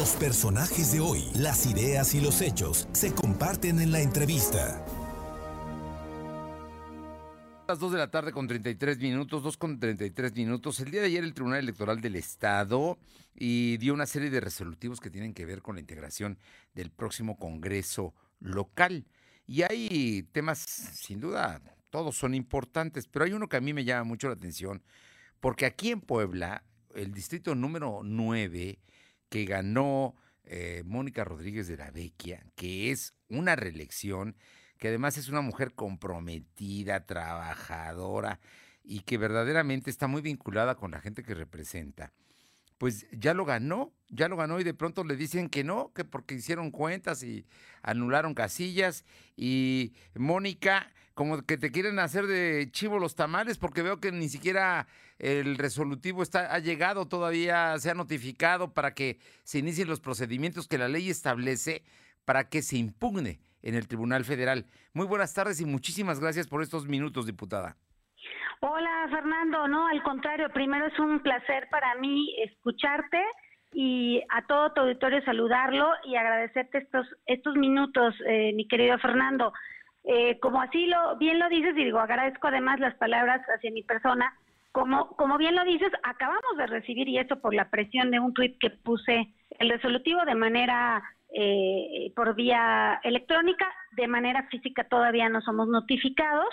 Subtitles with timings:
[0.00, 4.82] Los personajes de hoy, las ideas y los hechos se comparten en la entrevista.
[7.68, 10.80] Las 2 de la tarde con 33 minutos, 2 con 33 minutos.
[10.80, 12.98] El día de ayer el Tribunal Electoral del Estado
[13.34, 16.38] y dio una serie de resolutivos que tienen que ver con la integración
[16.72, 19.04] del próximo Congreso local.
[19.46, 21.60] Y hay temas, sin duda,
[21.90, 24.82] todos son importantes, pero hay uno que a mí me llama mucho la atención,
[25.40, 26.64] porque aquí en Puebla,
[26.94, 28.78] el distrito número 9,
[29.30, 34.36] que ganó eh, Mónica Rodríguez de la Vecchia, que es una reelección,
[34.76, 38.40] que además es una mujer comprometida, trabajadora
[38.82, 42.12] y que verdaderamente está muy vinculada con la gente que representa
[42.80, 46.02] pues ya lo ganó, ya lo ganó y de pronto le dicen que no, que
[46.02, 47.44] porque hicieron cuentas y
[47.82, 49.04] anularon casillas
[49.36, 54.30] y Mónica, como que te quieren hacer de chivo los tamales porque veo que ni
[54.30, 60.00] siquiera el resolutivo está, ha llegado todavía, se ha notificado para que se inicien los
[60.00, 61.82] procedimientos que la ley establece
[62.24, 64.64] para que se impugne en el Tribunal Federal.
[64.94, 67.76] Muy buenas tardes y muchísimas gracias por estos minutos, diputada.
[68.62, 73.18] Hola Fernando, no, al contrario, primero es un placer para mí escucharte
[73.72, 79.54] y a todo tu auditorio saludarlo y agradecerte estos estos minutos, eh, mi querido Fernando.
[80.04, 83.82] Eh, como así lo bien lo dices y digo agradezco además las palabras hacia mi
[83.82, 84.36] persona.
[84.72, 88.34] Como como bien lo dices, acabamos de recibir y esto por la presión de un
[88.34, 95.30] tuit que puse el resolutivo de manera eh, por vía electrónica, de manera física todavía
[95.30, 96.52] no somos notificados.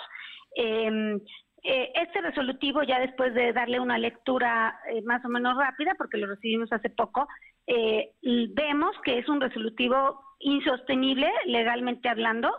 [0.56, 1.20] Eh,
[1.64, 6.16] eh, este resolutivo, ya después de darle una lectura eh, más o menos rápida, porque
[6.16, 7.26] lo recibimos hace poco,
[7.66, 12.50] eh, vemos que es un resolutivo insostenible legalmente hablando.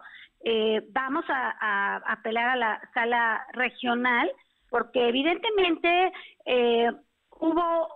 [0.91, 4.31] vamos a, apelar a la sala regional
[4.69, 6.11] porque evidentemente
[7.39, 7.87] hubo,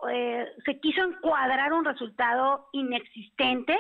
[0.65, 3.77] se quiso encuadrar un resultado inexistente.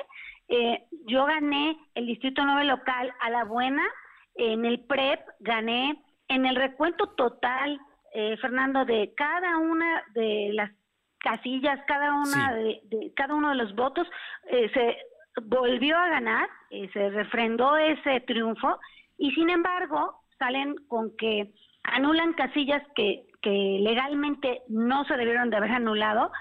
[1.07, 3.83] yo gané el Distrito 9 local a la buena,
[4.35, 5.97] en el PREP gané
[6.33, 7.79] en el recuento total,
[8.13, 10.71] eh, Fernando, de cada una de las
[11.19, 14.07] casillas, cada una de, cada uno de los votos,
[14.49, 14.97] eh, se
[15.43, 18.79] volvió a ganar, eh, se refrendó ese triunfo
[19.17, 21.53] y sin embargo salen con que
[21.83, 26.31] anulan casillas que, que legalmente no se debieron de haber anulado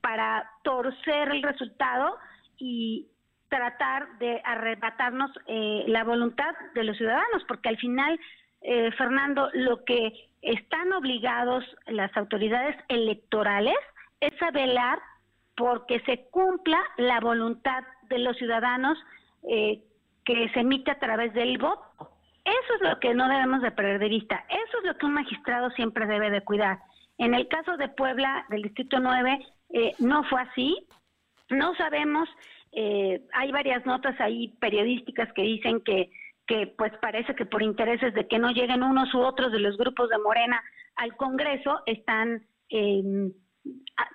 [0.00, 2.16] para torcer el resultado
[2.56, 3.08] y
[3.50, 8.18] tratar de arrebatarnos la voluntad de los ciudadanos, porque al final
[8.62, 10.12] eh, Fernando, lo que
[10.42, 13.76] están obligados las autoridades electorales
[14.20, 14.98] es a velar
[15.56, 18.98] porque se cumpla la voluntad de los ciudadanos
[19.48, 19.82] eh,
[20.24, 22.10] que se emite a través del voto.
[22.44, 24.44] Eso es lo que no debemos de perder de vista.
[24.48, 26.78] Eso es lo que un magistrado siempre debe de cuidar.
[27.18, 30.86] En el caso de Puebla, del Distrito 9, eh, no fue así.
[31.50, 32.28] No sabemos,
[32.72, 36.10] hay varias notas ahí periodísticas que dicen que
[36.50, 39.76] que pues parece que por intereses de que no lleguen unos u otros de los
[39.76, 40.60] grupos de Morena
[40.96, 43.32] al Congreso están em,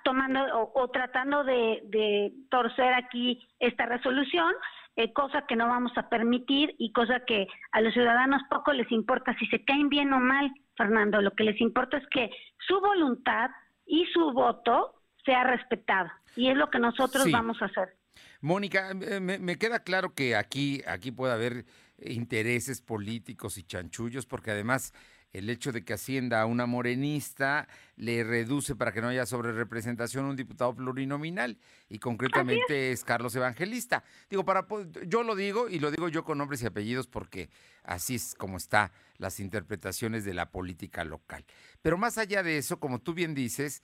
[0.04, 0.40] tomando
[0.74, 4.52] o, tratando de, torcer aquí esta resolución,
[4.96, 8.92] eh, cosa que no vamos a permitir y cosa que a los ciudadanos poco les
[8.92, 11.22] importa si se caen bien o mal, Fernando.
[11.22, 12.28] Lo que les importa es que
[12.68, 13.48] su voluntad
[13.86, 14.92] y su voto
[15.24, 17.96] sea respetado y es lo que nosotros vamos a hacer.
[18.42, 21.64] Mónica, me, me, queda claro que aquí, aquí puede haber
[21.98, 24.92] intereses políticos y chanchullos, porque además
[25.32, 29.52] el hecho de que ascienda a una morenista le reduce para que no haya sobre
[29.52, 31.58] representación un diputado plurinominal
[31.88, 33.04] y concretamente es.
[33.04, 34.02] Carlos Evangelista.
[34.30, 34.66] Digo, para
[35.06, 37.50] yo lo digo y lo digo yo con nombres y apellidos porque
[37.82, 41.44] así es como están las interpretaciones de la política local.
[41.82, 43.82] Pero más allá de eso, como tú bien dices,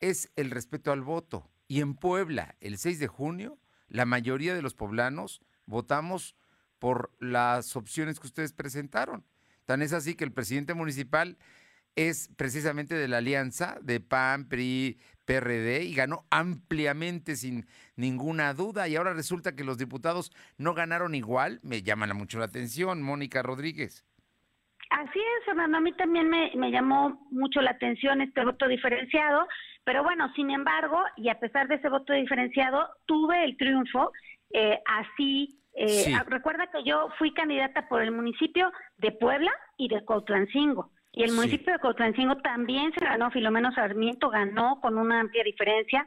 [0.00, 1.50] es el respeto al voto.
[1.66, 6.36] Y en Puebla, el 6 de junio, la mayoría de los poblanos votamos
[6.78, 9.24] por las opciones que ustedes presentaron.
[9.64, 11.38] Tan es así que el presidente municipal
[11.96, 18.88] es precisamente de la alianza de PAN, PRI, PRD y ganó ampliamente sin ninguna duda.
[18.88, 21.60] Y ahora resulta que los diputados no ganaron igual.
[21.62, 24.04] Me llama mucho la atención, Mónica Rodríguez.
[24.90, 25.78] Así es, Fernando.
[25.78, 29.46] A mí también me, llamó mucho la atención este voto diferenciado.
[29.84, 34.12] Pero bueno, sin embargo, y a pesar de ese voto diferenciado, tuve el triunfo.
[34.50, 39.88] Eh, así eh, ah, recuerda que yo fui candidata por el municipio de Puebla y
[39.88, 40.90] de Cotlancingo.
[41.12, 46.04] Y el municipio de Cotlancingo también se ganó, Filomeno Sarmiento ganó con una amplia diferencia.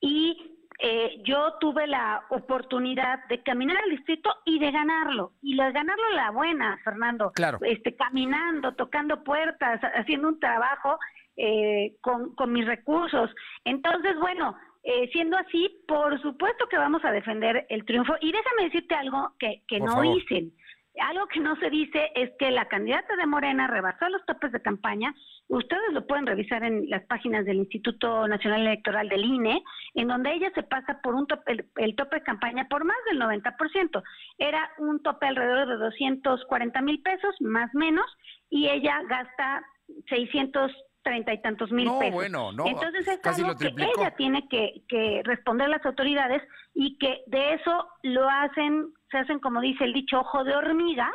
[0.00, 5.32] Y eh, yo tuve la oportunidad de caminar al distrito y de ganarlo.
[5.42, 7.32] Y de ganarlo la buena, Fernando.
[7.32, 7.58] Claro.
[7.62, 10.98] Este, caminando, tocando puertas, haciendo un trabajo
[11.36, 13.30] eh, con, con mis recursos.
[13.64, 18.14] Entonces, bueno, eh, siendo así, por supuesto que vamos a defender el triunfo.
[18.20, 20.52] Y déjame decirte algo que, que no dicen.
[21.00, 24.62] Algo que no se dice es que la candidata de Morena rebasó los topes de
[24.62, 25.12] campaña.
[25.48, 29.64] Ustedes lo pueden revisar en las páginas del Instituto Nacional Electoral del INE,
[29.94, 33.20] en donde ella se pasa por un tope, el, tope de campaña por más del
[33.20, 34.02] 90%.
[34.38, 38.06] Era un tope alrededor de 240 mil pesos, más menos,
[38.48, 39.64] y ella gasta
[40.08, 40.70] 600
[41.04, 42.14] treinta y tantos mil no, pesos.
[42.14, 46.42] Bueno, no, Entonces es algo que ella tiene que, que responder a las autoridades
[46.74, 51.10] y que de eso lo hacen se hacen, como dice el dicho, ojo de hormiga,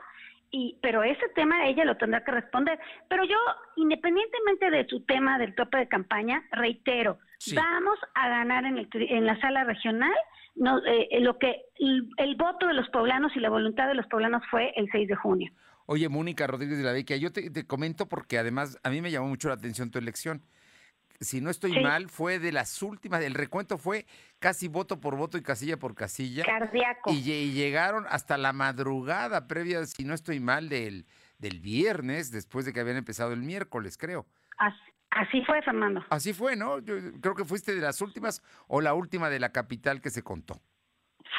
[0.51, 2.79] y, pero ese tema ella lo tendrá que responder.
[3.09, 3.37] Pero yo,
[3.75, 7.19] independientemente de su tema del tope de campaña, reitero,
[7.53, 10.13] vamos a ganar en, el, en la sala regional.
[10.55, 14.41] No, eh, lo que el, voto de los poblanos y la voluntad de los poblanos
[14.49, 15.51] fue el 6 de junio.
[15.91, 19.11] Oye, Mónica Rodríguez de la Vecchia, yo te, te, comento porque además a mí me
[19.11, 20.43] llamó mucho la atención tu elección
[21.21, 24.05] si no estoy mal, fue de las últimas, el recuento fue
[24.39, 26.45] casi voto por voto y casilla por casilla.
[26.45, 27.11] Cardíaco.
[27.11, 31.05] Y, llegaron hasta la madrugada previa, si no estoy mal, del,
[31.37, 34.25] del viernes, después de que habían empezado el miércoles, creo.
[35.11, 36.05] Así, fue, Fernando.
[36.09, 36.79] Así fue, ¿no?
[36.79, 40.23] Yo creo que fuiste de las últimas o la última de la capital que se
[40.23, 40.61] contó.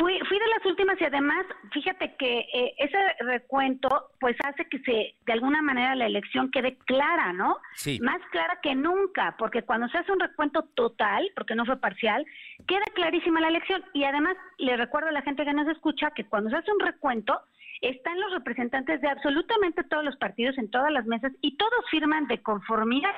[0.01, 3.89] Fui, fui de las últimas y además, fíjate que eh, ese recuento
[4.19, 7.59] pues hace que se, de alguna manera la elección quede clara, ¿no?
[7.75, 7.99] Sí.
[8.01, 12.25] Más clara que nunca, porque cuando se hace un recuento total, porque no fue parcial,
[12.67, 13.85] queda clarísima la elección.
[13.93, 16.81] Y además le recuerdo a la gente que nos escucha que cuando se hace un
[16.81, 17.39] recuento,
[17.83, 22.27] están los representantes de absolutamente todos los partidos en todas las mesas y todos firman
[22.27, 23.15] de conformidad.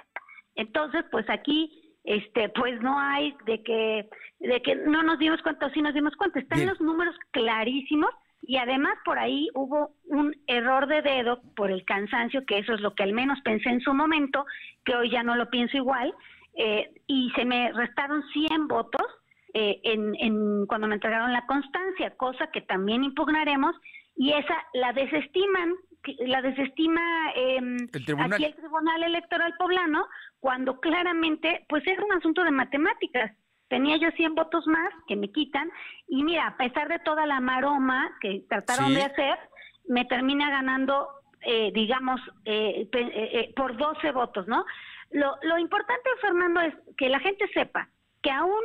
[0.57, 4.09] Entonces, pues aquí este pues no hay de que
[4.41, 6.41] de que no nos dimos cuenta o sí nos dimos cuenta.
[6.41, 8.11] Están los números clarísimos
[8.43, 12.81] y además por ahí hubo un error de dedo por el cansancio que eso es
[12.81, 14.45] lo que al menos pensé en su momento
[14.85, 16.13] que hoy ya no lo pienso igual
[16.57, 19.07] eh, y se me restaron 100 votos
[19.55, 23.77] eh, en, en cuando me entregaron la constancia cosa que también impugnaremos
[24.17, 25.75] y esa la desestiman
[26.21, 27.01] la desestima
[27.37, 27.61] eh,
[28.19, 30.07] aquí el Tribunal Electoral Poblano
[30.41, 33.33] cuando claramente pues es un asunto de matemáticas.
[33.69, 35.71] Tenía yo 100 votos más que me quitan
[36.09, 39.39] y mira, a pesar de toda la maroma que trataron de hacer,
[39.89, 41.09] me termina ganando,
[41.43, 44.65] eh, digamos, eh, eh, por 12 votos, ¿no?
[45.11, 47.89] Lo, lo importante, Fernando, es que la gente sepa
[48.23, 48.63] que aún,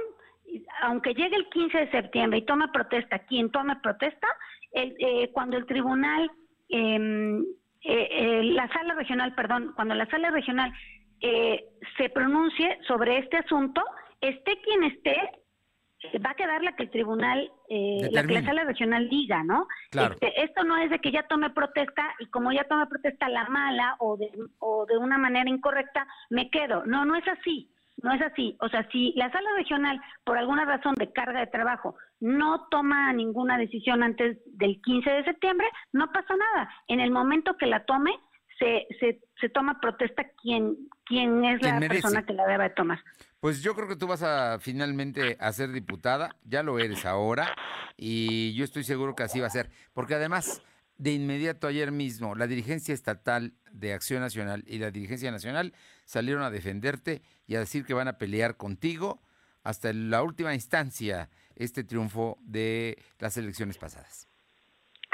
[0.81, 4.27] aunque llegue el 15 de septiembre y tome protesta, quien tome protesta,
[4.71, 6.29] el, cuando el tribunal,
[6.69, 7.43] em,
[7.83, 10.73] la sala regional, perdón, cuando la sala regional
[11.21, 11.65] eh,
[11.97, 13.83] se pronuncie sobre este asunto,
[14.21, 15.15] esté quien esté,
[16.23, 19.67] va a quedar la que el tribunal, eh, la que la sala regional diga, ¿no?
[19.91, 23.45] Este, esto no es de que ya tome protesta y como ya tome protesta la
[23.49, 24.29] mala o de,
[24.59, 26.85] o de una manera incorrecta, me quedo.
[26.85, 27.71] No, no es así.
[28.03, 28.55] No es así.
[28.59, 33.11] O sea, si la sala regional, por alguna razón de carga de trabajo, no toma
[33.13, 36.69] ninguna decisión antes del 15 de septiembre, no pasa nada.
[36.88, 38.11] En el momento que la tome,
[38.59, 42.99] se, se, se toma protesta quién, quién es la persona que la debe tomar.
[43.39, 47.53] Pues yo creo que tú vas a finalmente a ser diputada, ya lo eres ahora,
[47.95, 50.63] y yo estoy seguro que así va a ser, porque además,
[50.97, 55.73] de inmediato ayer mismo, la dirigencia estatal de Acción Nacional y la dirigencia nacional
[56.05, 59.21] salieron a defenderte y a decir que van a pelear contigo
[59.63, 64.27] hasta la última instancia este triunfo de las elecciones pasadas.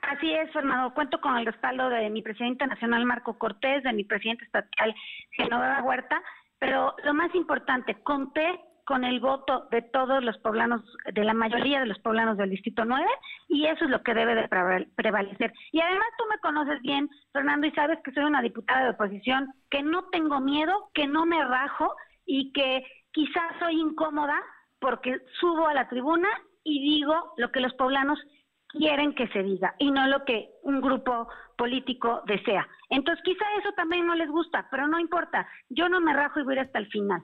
[0.04, 0.94] Así es, Fernando.
[0.94, 4.94] Cuento con el respaldo de mi presidente nacional, Marco Cortés, de mi presidente estatal,
[5.32, 6.22] Genoveva Huerta,
[6.60, 10.82] pero lo más importante, conté con el voto de todos los poblanos,
[11.14, 13.06] de la mayoría de los poblanos del Distrito 9,
[13.48, 14.48] y eso es lo que debe de
[14.96, 15.54] prevalecer.
[15.72, 19.54] Y además tú me conoces bien, Fernando, y sabes que soy una diputada de oposición,
[19.70, 24.42] que no tengo miedo, que no me rajo y que quizás soy incómoda
[24.80, 26.28] porque subo a la tribuna
[26.64, 28.20] y digo lo que los poblanos
[28.68, 32.68] quieren que se diga y no lo que un grupo político desea.
[32.90, 36.44] Entonces quizá eso también no les gusta, pero no importa, yo no me rajo y
[36.44, 37.24] voy hasta el final.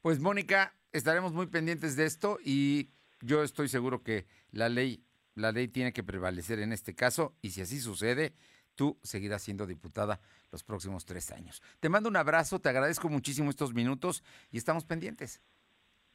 [0.00, 2.90] Pues Mónica, estaremos muy pendientes de esto y
[3.20, 5.04] yo estoy seguro que la ley,
[5.34, 8.34] la ley tiene que prevalecer en este caso y si así sucede,
[8.74, 10.20] tú seguirás siendo diputada
[10.52, 11.62] los próximos tres años.
[11.80, 15.42] Te mando un abrazo, te agradezco muchísimo estos minutos y estamos pendientes.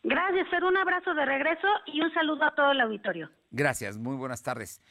[0.04, 0.64] Gracias, Fer.
[0.64, 3.30] Un abrazo de regreso y un saludo a todo el auditorio.
[3.52, 4.82] Gracias, muy buenas tardes.